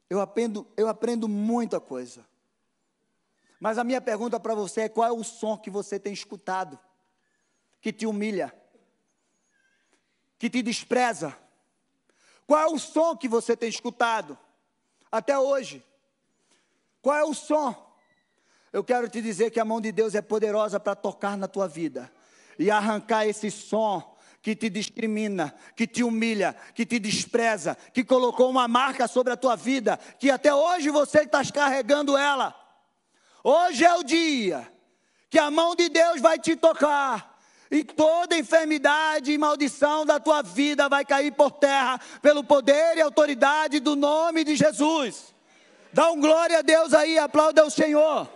[0.10, 2.26] Eu aprendo, eu aprendo muita coisa.
[3.60, 6.80] Mas a minha pergunta para você é: qual é o som que você tem escutado,
[7.80, 8.52] que te humilha,
[10.40, 11.38] que te despreza?
[12.48, 14.36] Qual é o som que você tem escutado
[15.12, 15.86] até hoje?
[17.04, 17.85] Qual é o som
[18.76, 21.66] eu quero te dizer que a mão de Deus é poderosa para tocar na tua
[21.66, 22.12] vida
[22.60, 28.50] e arrancar esse som que te discrimina, que te humilha, que te despreza, que colocou
[28.50, 32.54] uma marca sobre a tua vida, que até hoje você está carregando ela.
[33.42, 34.70] Hoje é o dia
[35.30, 37.40] que a mão de Deus vai te tocar.
[37.72, 43.02] E toda enfermidade e maldição da tua vida vai cair por terra, pelo poder e
[43.02, 45.34] autoridade do nome de Jesus.
[45.94, 48.35] Dá um glória a Deus aí, aplauda o Senhor.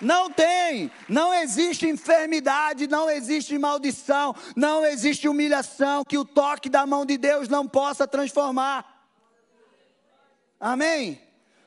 [0.00, 6.84] Não tem, não existe enfermidade, não existe maldição, não existe humilhação que o toque da
[6.84, 9.08] mão de Deus não possa transformar.
[10.60, 11.20] Amém?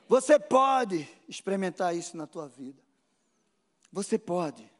[0.08, 2.80] Você pode experimentar isso na tua vida.
[3.92, 4.70] Você pode.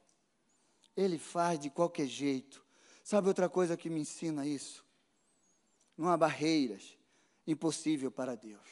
[0.97, 2.65] Ele faz de qualquer jeito.
[3.03, 4.85] Sabe outra coisa que me ensina isso?
[5.97, 6.97] Não há barreiras
[7.47, 8.69] impossível para Deus.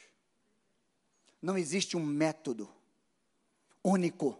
[1.41, 2.69] Não existe um método
[3.83, 4.37] único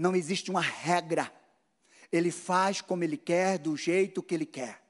[0.00, 1.30] não existe uma regra.
[2.10, 4.82] Ele faz como ele quer, do jeito que ele quer.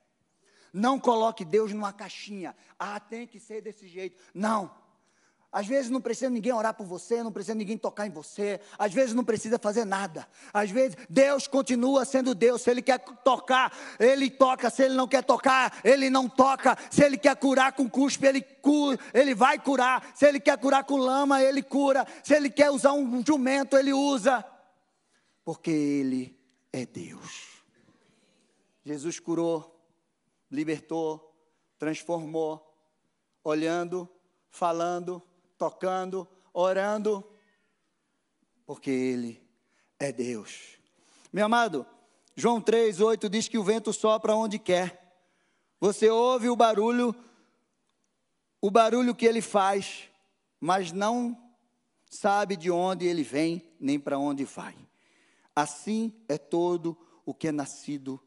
[0.73, 2.55] Não coloque Deus numa caixinha.
[2.79, 4.17] Ah, tem que ser desse jeito.
[4.33, 4.71] Não.
[5.53, 8.95] Às vezes não precisa ninguém orar por você, não precisa ninguém tocar em você, às
[8.95, 10.29] vezes não precisa fazer nada.
[10.55, 12.63] Às vezes Deus continua sendo Deus.
[12.63, 14.71] Se Ele quer tocar, Ele toca.
[14.71, 16.79] Se Ele não quer tocar, Ele não toca.
[16.89, 20.13] Se Ele quer curar com cuspe, Ele cura, Ele vai curar.
[20.15, 22.07] Se Ele quer curar com lama, Ele cura.
[22.23, 24.47] Se Ele quer usar um jumento, Ele usa.
[25.53, 26.39] Porque Ele
[26.73, 27.65] é Deus.
[28.85, 29.85] Jesus curou,
[30.49, 31.35] libertou,
[31.77, 32.73] transformou,
[33.43, 34.09] olhando,
[34.49, 35.21] falando
[35.59, 37.29] tocando, orando,
[38.65, 39.45] porque Ele
[39.99, 40.79] é Deus.
[41.33, 41.85] Meu amado,
[42.37, 45.21] João 3, 8 diz que o vento sopra onde quer.
[45.81, 47.13] Você ouve o barulho,
[48.61, 50.09] o barulho que ele faz,
[50.61, 51.37] mas não
[52.09, 54.77] sabe de onde ele vem, nem para onde vai.
[55.55, 58.21] Assim é todo o que é nascido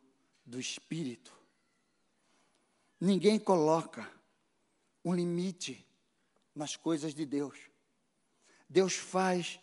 [0.45, 1.33] do Espírito.
[2.99, 4.09] Ninguém coloca
[5.03, 5.85] um limite
[6.55, 7.57] nas coisas de Deus.
[8.69, 9.59] Deus faz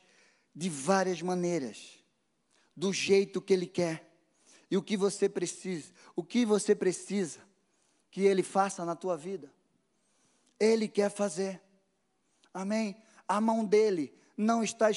[0.55, 2.05] de várias maneiras,
[2.77, 4.09] do jeito que Ele quer.
[4.71, 7.41] E o que você precisa, o que você precisa
[8.11, 9.53] que Ele faça na tua vida,
[10.59, 11.61] Ele quer fazer.
[12.53, 12.97] Amém?
[13.27, 14.89] A mão dele não está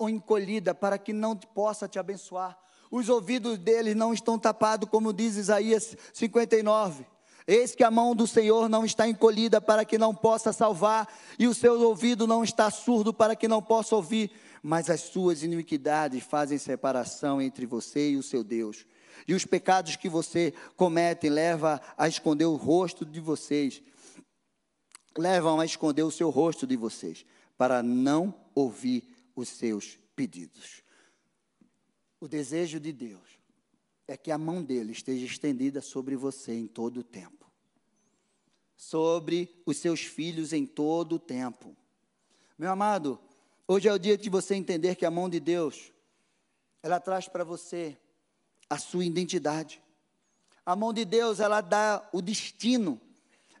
[0.00, 2.58] encolhida para que não possa te abençoar.
[2.90, 7.06] Os ouvidos dele não estão tapados, como diz Isaías 59.
[7.46, 11.06] Eis que a mão do Senhor não está encolhida para que não possa salvar,
[11.38, 14.30] e o seu ouvido não está surdo para que não possa ouvir,
[14.62, 18.86] mas as suas iniquidades fazem separação entre você e o seu Deus.
[19.28, 23.82] E os pecados que você comete levam a esconder o rosto de vocês,
[25.16, 27.26] levam a esconder o seu rosto de vocês,
[27.56, 30.82] para não ouvir os seus pedidos.
[32.20, 33.38] O desejo de Deus
[34.06, 37.50] é que a mão dele esteja estendida sobre você em todo o tempo,
[38.76, 41.76] sobre os seus filhos em todo o tempo.
[42.58, 43.18] Meu amado,
[43.66, 45.92] hoje é o dia de você entender que a mão de Deus,
[46.82, 47.96] ela traz para você
[48.68, 49.82] a sua identidade.
[50.64, 53.00] A mão de Deus, ela dá o destino,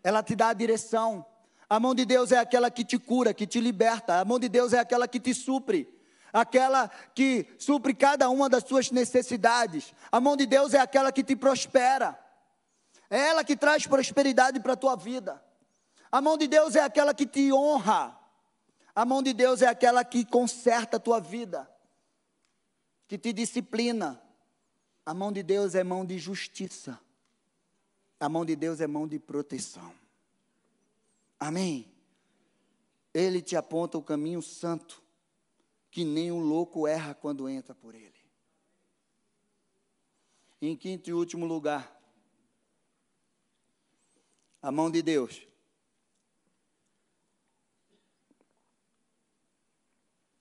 [0.02, 1.24] ela te dá a direção.
[1.68, 4.20] A mão de Deus é aquela que te cura, que te liberta.
[4.20, 5.94] A mão de Deus é aquela que te supre
[6.34, 9.94] aquela que supre cada uma das suas necessidades.
[10.10, 12.18] A mão de Deus é aquela que te prospera.
[13.08, 15.40] É ela que traz prosperidade para a tua vida.
[16.10, 18.18] A mão de Deus é aquela que te honra.
[18.94, 21.70] A mão de Deus é aquela que conserta a tua vida,
[23.06, 24.20] que te disciplina.
[25.06, 26.98] A mão de Deus é mão de justiça.
[28.18, 29.92] A mão de Deus é mão de proteção.
[31.38, 31.92] Amém?
[33.12, 35.02] Ele te aponta o caminho santo
[35.90, 38.12] que nem um louco erra quando entra por ele.
[40.60, 42.00] Em quinto e último lugar,
[44.60, 45.46] a mão de Deus.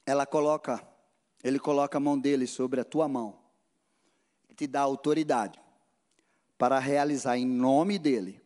[0.06, 0.86] Ela coloca,
[1.44, 3.44] ele coloca a mão dele sobre a tua mão
[4.56, 5.60] te dá autoridade
[6.58, 8.42] para realizar em nome dele,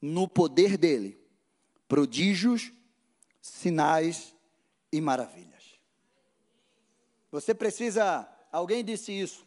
[0.00, 1.17] no poder dele,
[1.88, 2.70] prodígios,
[3.40, 4.34] sinais
[4.92, 5.80] e maravilhas.
[7.32, 9.46] Você precisa, alguém disse isso,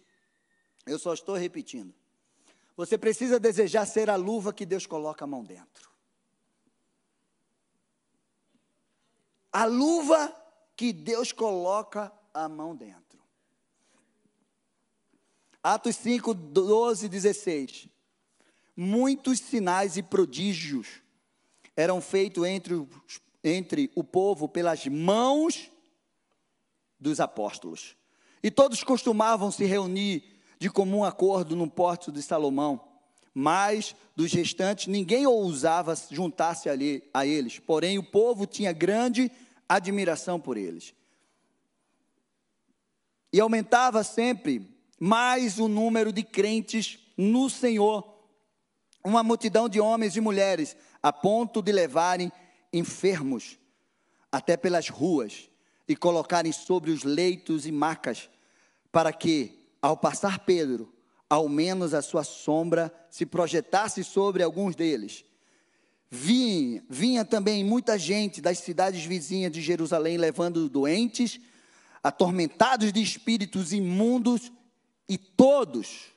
[0.86, 1.94] eu só estou repetindo.
[2.76, 5.92] Você precisa desejar ser a luva que Deus coloca a mão dentro.
[9.52, 10.36] A luva
[10.76, 13.02] que Deus coloca a mão dentro.
[15.62, 17.90] Atos 5, 12, 16.
[18.76, 21.04] Muitos sinais e prodígios
[21.76, 22.88] eram feitos entre,
[23.44, 25.70] entre o povo pelas mãos
[27.00, 27.96] dos apóstolos.
[28.44, 30.24] E todos costumavam se reunir
[30.60, 32.88] de comum acordo no porto de Salomão.
[33.34, 36.70] Mas dos restantes ninguém ousava juntar-se
[37.14, 37.60] a eles.
[37.60, 39.32] Porém, o povo tinha grande
[39.68, 40.94] admiração por eles.
[43.32, 44.70] E aumentava sempre
[45.00, 48.08] mais o número de crentes no Senhor.
[49.04, 52.32] Uma multidão de homens e mulheres, a ponto de levarem
[52.72, 53.58] enfermos
[54.32, 55.50] até pelas ruas
[55.88, 58.30] e colocarem sobre os leitos e macas,
[58.92, 60.94] para que, ao passar Pedro,
[61.30, 65.26] ao menos a sua sombra se projetasse sobre alguns deles.
[66.10, 71.40] Vinha, vinha também muita gente das cidades vizinhas de Jerusalém levando doentes,
[72.04, 74.52] atormentados de espíritos imundos,
[75.08, 76.14] e todos,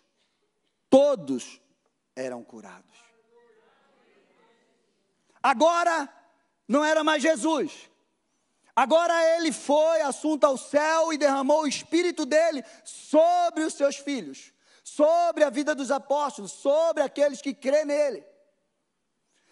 [0.89, 1.61] todos
[2.14, 3.03] eram curados.
[5.45, 6.09] Agora,
[6.66, 7.90] não era mais Jesus,
[8.76, 14.53] Agora ele foi assunto ao céu e derramou o espírito dele sobre os seus filhos,
[14.82, 18.24] sobre a vida dos apóstolos, sobre aqueles que crê nele.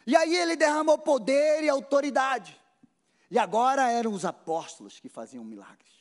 [0.05, 2.61] E aí ele derramou poder e autoridade.
[3.31, 5.93] E agora eram os apóstolos que faziam milagres.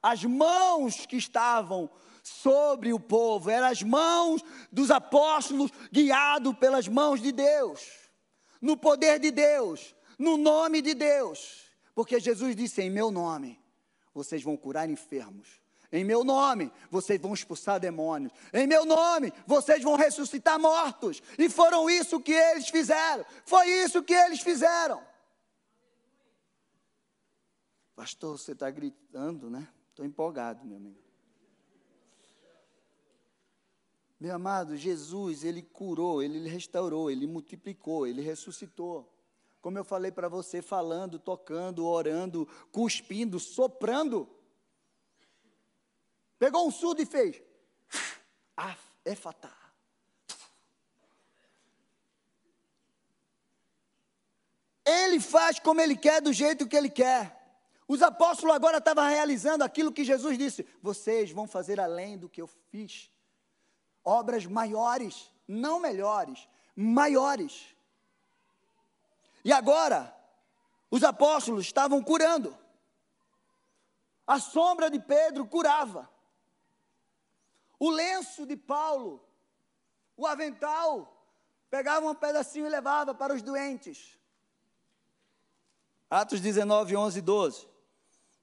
[0.00, 1.90] As mãos que estavam
[2.22, 8.03] sobre o povo, eram as mãos dos apóstolos guiados pelas mãos de Deus,
[8.60, 11.70] no poder de Deus, no nome de Deus.
[11.94, 13.60] Porque Jesus disse: Em meu nome,
[14.12, 15.62] vocês vão curar enfermos.
[15.92, 18.32] Em meu nome, vocês vão expulsar demônios.
[18.52, 21.22] Em meu nome, vocês vão ressuscitar mortos.
[21.38, 23.24] E foram isso que eles fizeram.
[23.44, 25.00] Foi isso que eles fizeram.
[27.94, 29.68] Pastor, você está gritando, né?
[29.90, 31.03] Estou empolgado, meu amigo.
[34.18, 39.12] Meu amado, Jesus, ele curou, ele restaurou, ele multiplicou, ele ressuscitou.
[39.60, 44.28] Como eu falei para você, falando, tocando, orando, cuspindo, soprando.
[46.38, 47.42] Pegou um surdo e fez.
[48.56, 49.50] Ah, é fatal.
[54.84, 57.42] Ele faz como ele quer, do jeito que ele quer.
[57.88, 62.40] Os apóstolos agora estavam realizando aquilo que Jesus disse: vocês vão fazer além do que
[62.40, 63.10] eu fiz.
[64.04, 67.74] Obras maiores, não melhores, maiores.
[69.44, 70.14] E agora,
[70.90, 72.56] os apóstolos estavam curando.
[74.26, 76.10] A sombra de Pedro curava.
[77.78, 79.22] O lenço de Paulo,
[80.16, 81.14] o avental,
[81.68, 84.18] pegava um pedacinho e levava para os doentes.
[86.08, 87.73] Atos 19, 11 e 12.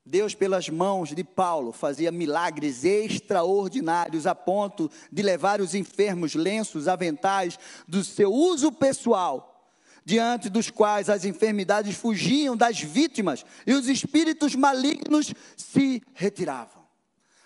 [0.06, 6.88] Deus, pelas mãos de Paulo, fazia milagres extraordinários a ponto de levar os enfermos lenços,
[6.88, 9.72] aventais do seu uso pessoal,
[10.04, 16.82] diante dos quais as enfermidades fugiam das vítimas e os espíritos malignos se retiravam.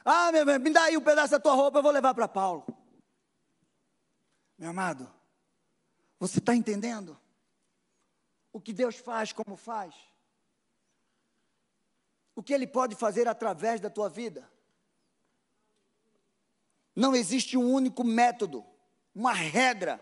[0.06, 2.28] Ah, meu irmão, me dá aí um pedaço da tua roupa, eu vou levar para
[2.28, 2.66] Paulo.
[4.58, 5.12] Meu amado,
[6.18, 7.20] você está entendendo?
[8.54, 9.94] O que Deus faz, como faz?
[12.36, 14.48] O que Ele pode fazer através da tua vida.
[16.96, 18.66] Não existe um único método,
[19.14, 20.02] uma regra.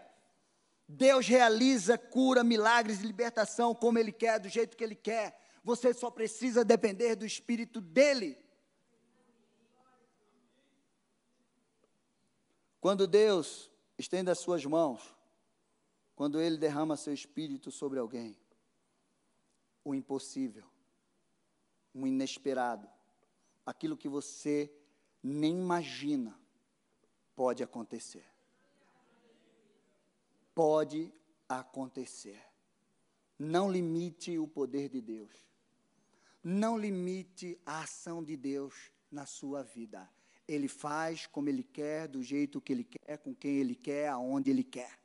[0.87, 5.39] Deus realiza cura, milagres e libertação como Ele quer, do jeito que Ele quer.
[5.63, 8.37] Você só precisa depender do Espírito dEle.
[12.81, 15.15] Quando Deus estende as suas mãos,
[16.15, 18.37] quando Ele derrama seu Espírito sobre alguém,
[19.85, 20.72] o impossível
[21.93, 22.89] um inesperado,
[23.65, 24.71] aquilo que você
[25.21, 26.37] nem imagina
[27.35, 28.25] pode acontecer.
[30.53, 31.11] Pode
[31.47, 32.41] acontecer.
[33.37, 35.33] Não limite o poder de Deus.
[36.43, 40.09] Não limite a ação de Deus na sua vida.
[40.47, 44.49] Ele faz como ele quer, do jeito que ele quer, com quem ele quer, aonde
[44.49, 44.99] ele quer.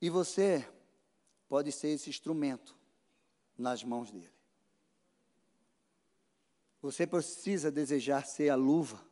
[0.00, 0.66] E você
[1.48, 2.76] pode ser esse instrumento
[3.56, 4.34] nas mãos dele.
[6.82, 9.04] Você precisa desejar ser a luva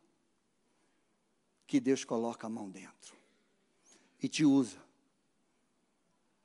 [1.67, 3.17] que Deus coloca a mão dentro
[4.23, 4.79] e te usa.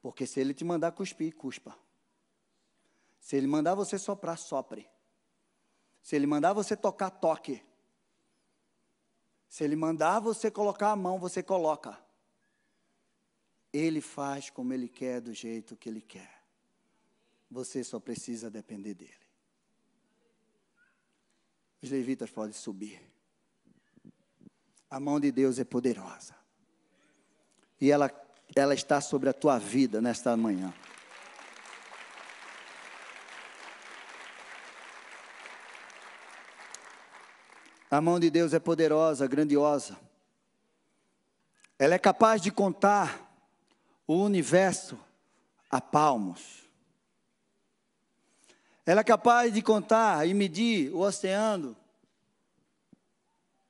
[0.01, 1.77] Porque se ele te mandar cuspir, cuspa.
[3.19, 4.89] Se ele mandar você soprar, sopre.
[6.01, 7.63] Se ele mandar você tocar, toque.
[9.47, 12.01] Se ele mandar você colocar a mão, você coloca.
[13.71, 16.43] Ele faz como Ele quer, do jeito que Ele quer.
[17.49, 19.29] Você só precisa depender dEle.
[21.81, 23.01] Os levitas podem subir.
[24.89, 26.35] A mão de Deus é poderosa.
[27.79, 28.11] E ela,
[28.55, 30.73] ela está sobre a tua vida nesta manhã.
[37.89, 39.99] A mão de Deus é poderosa, grandiosa.
[41.77, 43.28] Ela é capaz de contar
[44.09, 44.99] o universo
[45.69, 46.67] a palmos.
[48.83, 51.77] Ela é capaz de contar e medir o oceano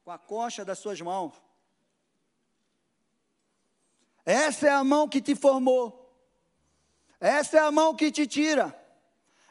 [0.02, 1.34] com a concha das suas mãos.
[4.26, 6.10] Essa é a mão que te formou.
[7.20, 8.74] Essa é a mão que te tira.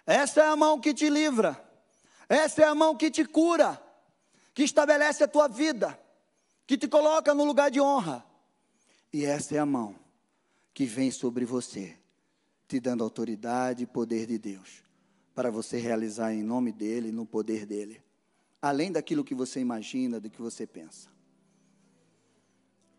[0.06, 1.62] Essa é a mão que te livra.
[2.30, 3.78] Essa é a mão que te cura,
[4.54, 6.00] que estabelece a tua vida,
[6.66, 8.24] que te coloca no lugar de honra.
[9.12, 10.07] E essa é a mão
[10.78, 11.96] que vem sobre você,
[12.68, 14.84] te dando autoridade e poder de Deus,
[15.34, 18.00] para você realizar em nome dEle, no poder dEle,
[18.62, 21.10] além daquilo que você imagina, do que você pensa.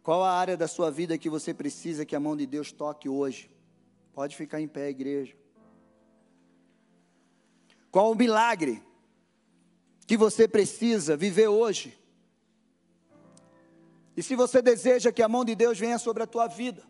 [0.04, 3.08] Qual a área da sua vida que você precisa que a mão de Deus toque
[3.08, 3.50] hoje?
[4.14, 5.38] Pode ficar em pé, igreja.
[7.90, 8.84] Qual o milagre
[10.06, 11.98] que você precisa viver hoje?
[14.18, 16.90] E se você deseja que a mão de Deus venha sobre a tua vida,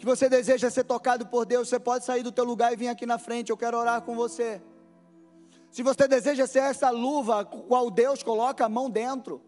[0.00, 2.88] que você deseja ser tocado por Deus, você pode sair do teu lugar e vir
[2.88, 4.58] aqui na frente, eu quero orar com você.
[5.70, 9.42] Se você deseja ser essa luva qual Deus coloca a mão dentro,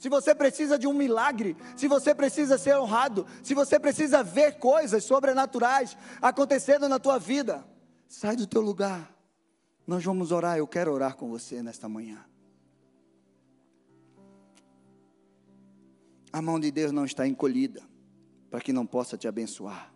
[0.00, 4.58] se você precisa de um milagre, se você precisa ser honrado, se você precisa ver
[4.58, 7.64] coisas sobrenaturais acontecendo na tua vida,
[8.08, 9.14] sai do teu lugar.
[9.86, 12.24] Nós vamos orar, eu quero orar com você nesta manhã.
[16.32, 17.91] A mão de Deus não está encolhida
[18.52, 19.90] para que não possa te abençoar.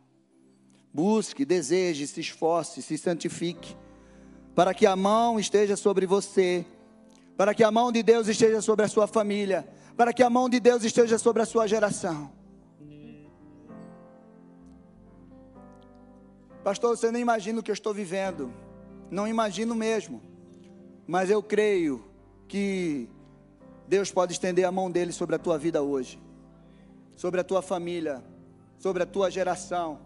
[0.90, 3.76] Busque, deseje, se esforce, se santifique,
[4.54, 6.64] para que a mão esteja sobre você,
[7.36, 10.48] para que a mão de Deus esteja sobre a sua família, para que a mão
[10.48, 12.32] de Deus esteja sobre a sua geração.
[16.64, 18.50] Pastor, você nem imagina o que eu estou vivendo.
[19.10, 20.22] Não imagino mesmo.
[21.06, 22.02] Mas eu creio
[22.48, 23.06] que
[23.86, 26.18] Deus pode estender a mão dele sobre a tua vida hoje,
[27.16, 28.24] sobre a tua família,
[28.86, 29.98] sobre a tua geração.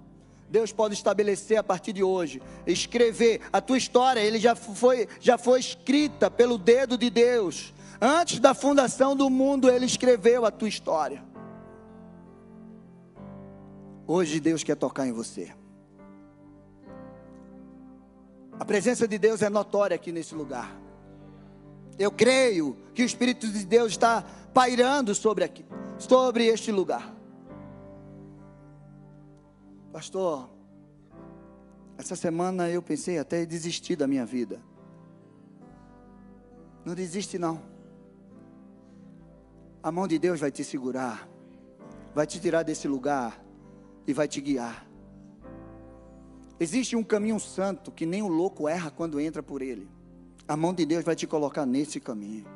[0.49, 5.37] Deus pode estabelecer a partir de hoje, escrever a tua história, ele já foi, já
[5.37, 7.75] foi escrita pelo dedo de Deus.
[8.01, 11.23] Antes da fundação do mundo, Ele escreveu a tua história.
[14.07, 15.53] Hoje Deus quer tocar em você.
[18.59, 20.75] A presença de Deus é notória aqui nesse lugar.
[21.99, 24.25] Eu creio que o Espírito de Deus está
[24.55, 25.67] pairando sobre aqui,
[25.99, 27.20] sobre este lugar.
[29.93, 30.49] Pastor,
[31.99, 34.61] essa semana eu pensei até em desistir da minha vida.
[36.85, 37.61] Não desiste não.
[39.83, 41.29] A mão de Deus vai te segurar,
[42.15, 43.43] vai te tirar desse lugar
[44.07, 44.87] e vai te guiar.
[46.61, 49.89] Existe um caminho santo que nem o louco erra quando entra por ele.
[50.47, 52.47] A mão de Deus vai te colocar nesse caminho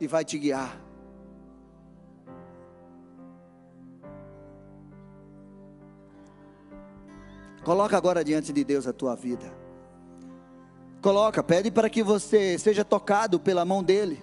[0.00, 0.80] e vai te guiar.
[7.64, 9.52] Coloca agora diante de Deus a tua vida.
[11.00, 14.22] Coloca, pede para que você seja tocado pela mão dele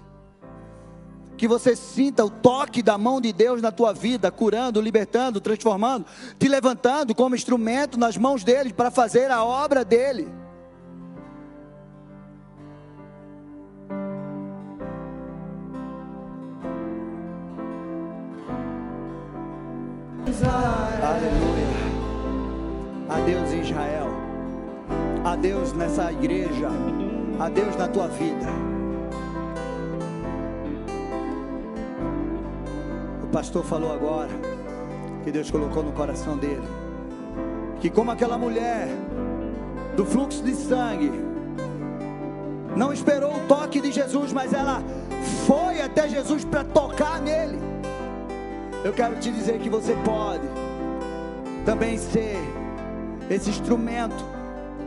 [1.41, 6.05] que você sinta o toque da mão de Deus na tua vida, curando, libertando, transformando,
[6.37, 10.27] te levantando como instrumento nas mãos dele para fazer a obra dele.
[25.81, 26.69] Nessa igreja.
[27.39, 28.71] A Deus na tua vida.
[33.31, 34.29] pastor falou agora,
[35.23, 36.67] que Deus colocou no coração dele,
[37.79, 38.89] que como aquela mulher
[39.95, 41.09] do fluxo de sangue,
[42.75, 44.83] não esperou o toque de Jesus, mas ela
[45.47, 47.57] foi até Jesus para tocar nele.
[48.83, 50.45] Eu quero te dizer que você pode
[51.65, 52.35] também ser
[53.29, 54.40] esse instrumento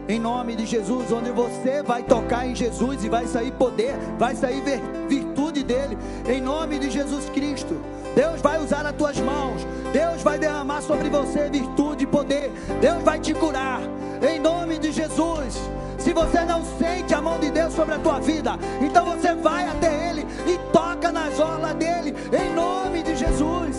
[0.09, 4.35] em nome de Jesus, onde você vai tocar em Jesus e vai sair poder, vai
[4.35, 4.63] sair
[5.09, 5.97] virtude dele,
[6.29, 7.77] em nome de Jesus Cristo.
[8.15, 13.03] Deus vai usar as tuas mãos, Deus vai derramar sobre você virtude e poder, Deus
[13.03, 13.81] vai te curar,
[14.23, 15.59] em nome de Jesus.
[15.99, 19.67] Se você não sente a mão de Deus sobre a tua vida, então você vai
[19.67, 23.77] até Ele e toca nas orlas dele, em nome de Jesus.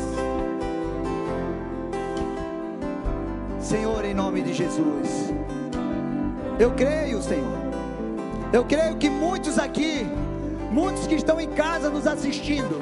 [3.60, 5.45] Senhor, em nome de Jesus.
[6.58, 7.58] Eu creio, Senhor.
[8.54, 10.08] Eu creio que muitos aqui,
[10.72, 12.80] muitos que estão em casa nos assistindo,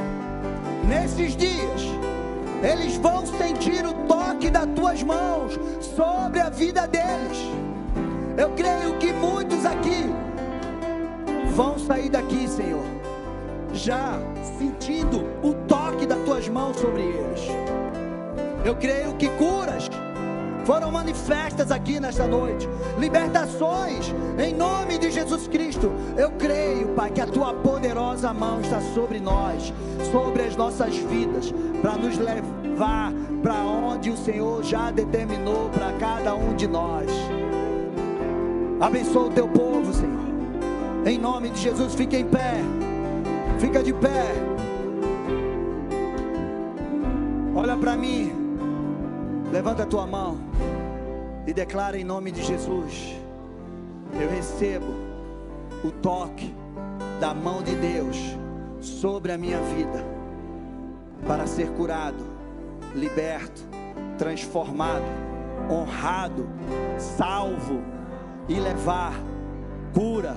[0.88, 1.82] nesses dias,
[2.62, 5.60] eles vão sentir o toque das tuas mãos
[5.96, 7.40] sobre a vida deles.
[8.38, 10.06] Eu creio que muitos aqui
[11.56, 12.86] vão sair daqui, Senhor,
[13.74, 14.20] já
[14.60, 17.42] sentindo o toque das tuas mãos sobre eles.
[18.64, 19.90] Eu creio que curas
[20.66, 22.68] foram manifestas aqui nesta noite.
[22.98, 25.92] Libertações em nome de Jesus Cristo.
[26.18, 29.74] Eu creio, Pai, que a tua poderosa mão está sobre nós,
[30.12, 36.34] sobre as nossas vidas, para nos levar para onde o Senhor já determinou para cada
[36.34, 37.10] um de nós.
[38.80, 40.24] Abençoa o teu povo, Senhor.
[41.06, 42.56] Em nome de Jesus, fica em pé.
[43.60, 44.34] Fica de pé.
[47.56, 48.43] Olha para mim.
[49.54, 50.40] Levanta a tua mão
[51.46, 53.16] e declara em nome de Jesus:
[54.20, 54.88] Eu recebo
[55.84, 56.52] o toque
[57.20, 58.18] da mão de Deus
[58.82, 60.04] sobre a minha vida
[61.28, 62.24] para ser curado,
[62.96, 63.62] liberto,
[64.18, 65.06] transformado,
[65.70, 66.50] honrado,
[66.98, 67.80] salvo
[68.50, 69.14] e levar
[69.94, 70.36] cura,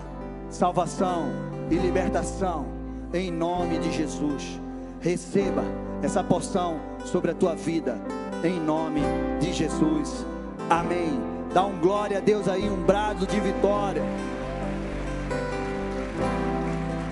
[0.50, 1.30] salvação
[1.70, 2.66] e libertação
[3.14, 4.60] em nome de Jesus.
[5.00, 5.64] Receba
[6.02, 7.98] essa porção sobre a tua vida,
[8.44, 9.00] em nome
[9.40, 10.26] de Jesus.
[10.68, 11.20] Amém.
[11.52, 14.02] Dá um glória a Deus aí, um brado de vitória.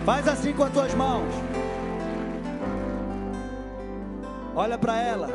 [0.04, 1.32] Faz assim com as tuas mãos.
[4.54, 5.28] Olha para ela.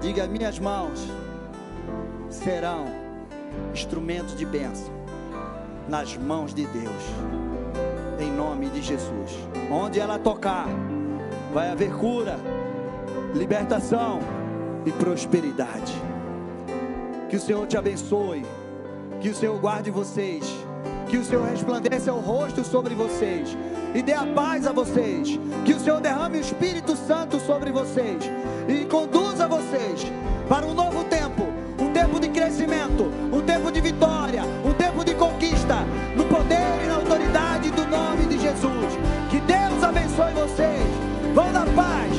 [0.00, 1.06] Diga: minhas mãos
[2.28, 2.86] serão
[3.72, 4.92] instrumentos de bênção
[5.88, 7.02] nas mãos de Deus.
[8.18, 9.38] Em nome de Jesus.
[9.70, 10.66] Onde ela tocar,
[11.54, 12.38] vai haver cura,
[13.34, 14.20] libertação
[14.84, 15.94] e prosperidade.
[17.28, 18.44] Que o Senhor te abençoe,
[19.20, 20.44] que o Senhor guarde vocês,
[21.08, 23.56] que o Senhor resplandeça o rosto sobre vocês
[23.94, 28.22] e dê a paz a vocês, que o Senhor derrame o Espírito Santo sobre vocês
[28.68, 30.10] e conduza vocês
[30.48, 31.46] para um novo tempo,
[31.78, 35.84] um tempo de crescimento, um tempo de vitória, um tempo de conquista,
[36.16, 38.98] no poder e na autoridade do nome de Jesus.
[39.30, 41.10] Que Deus abençoe vocês.
[41.34, 42.10] Vão na paz.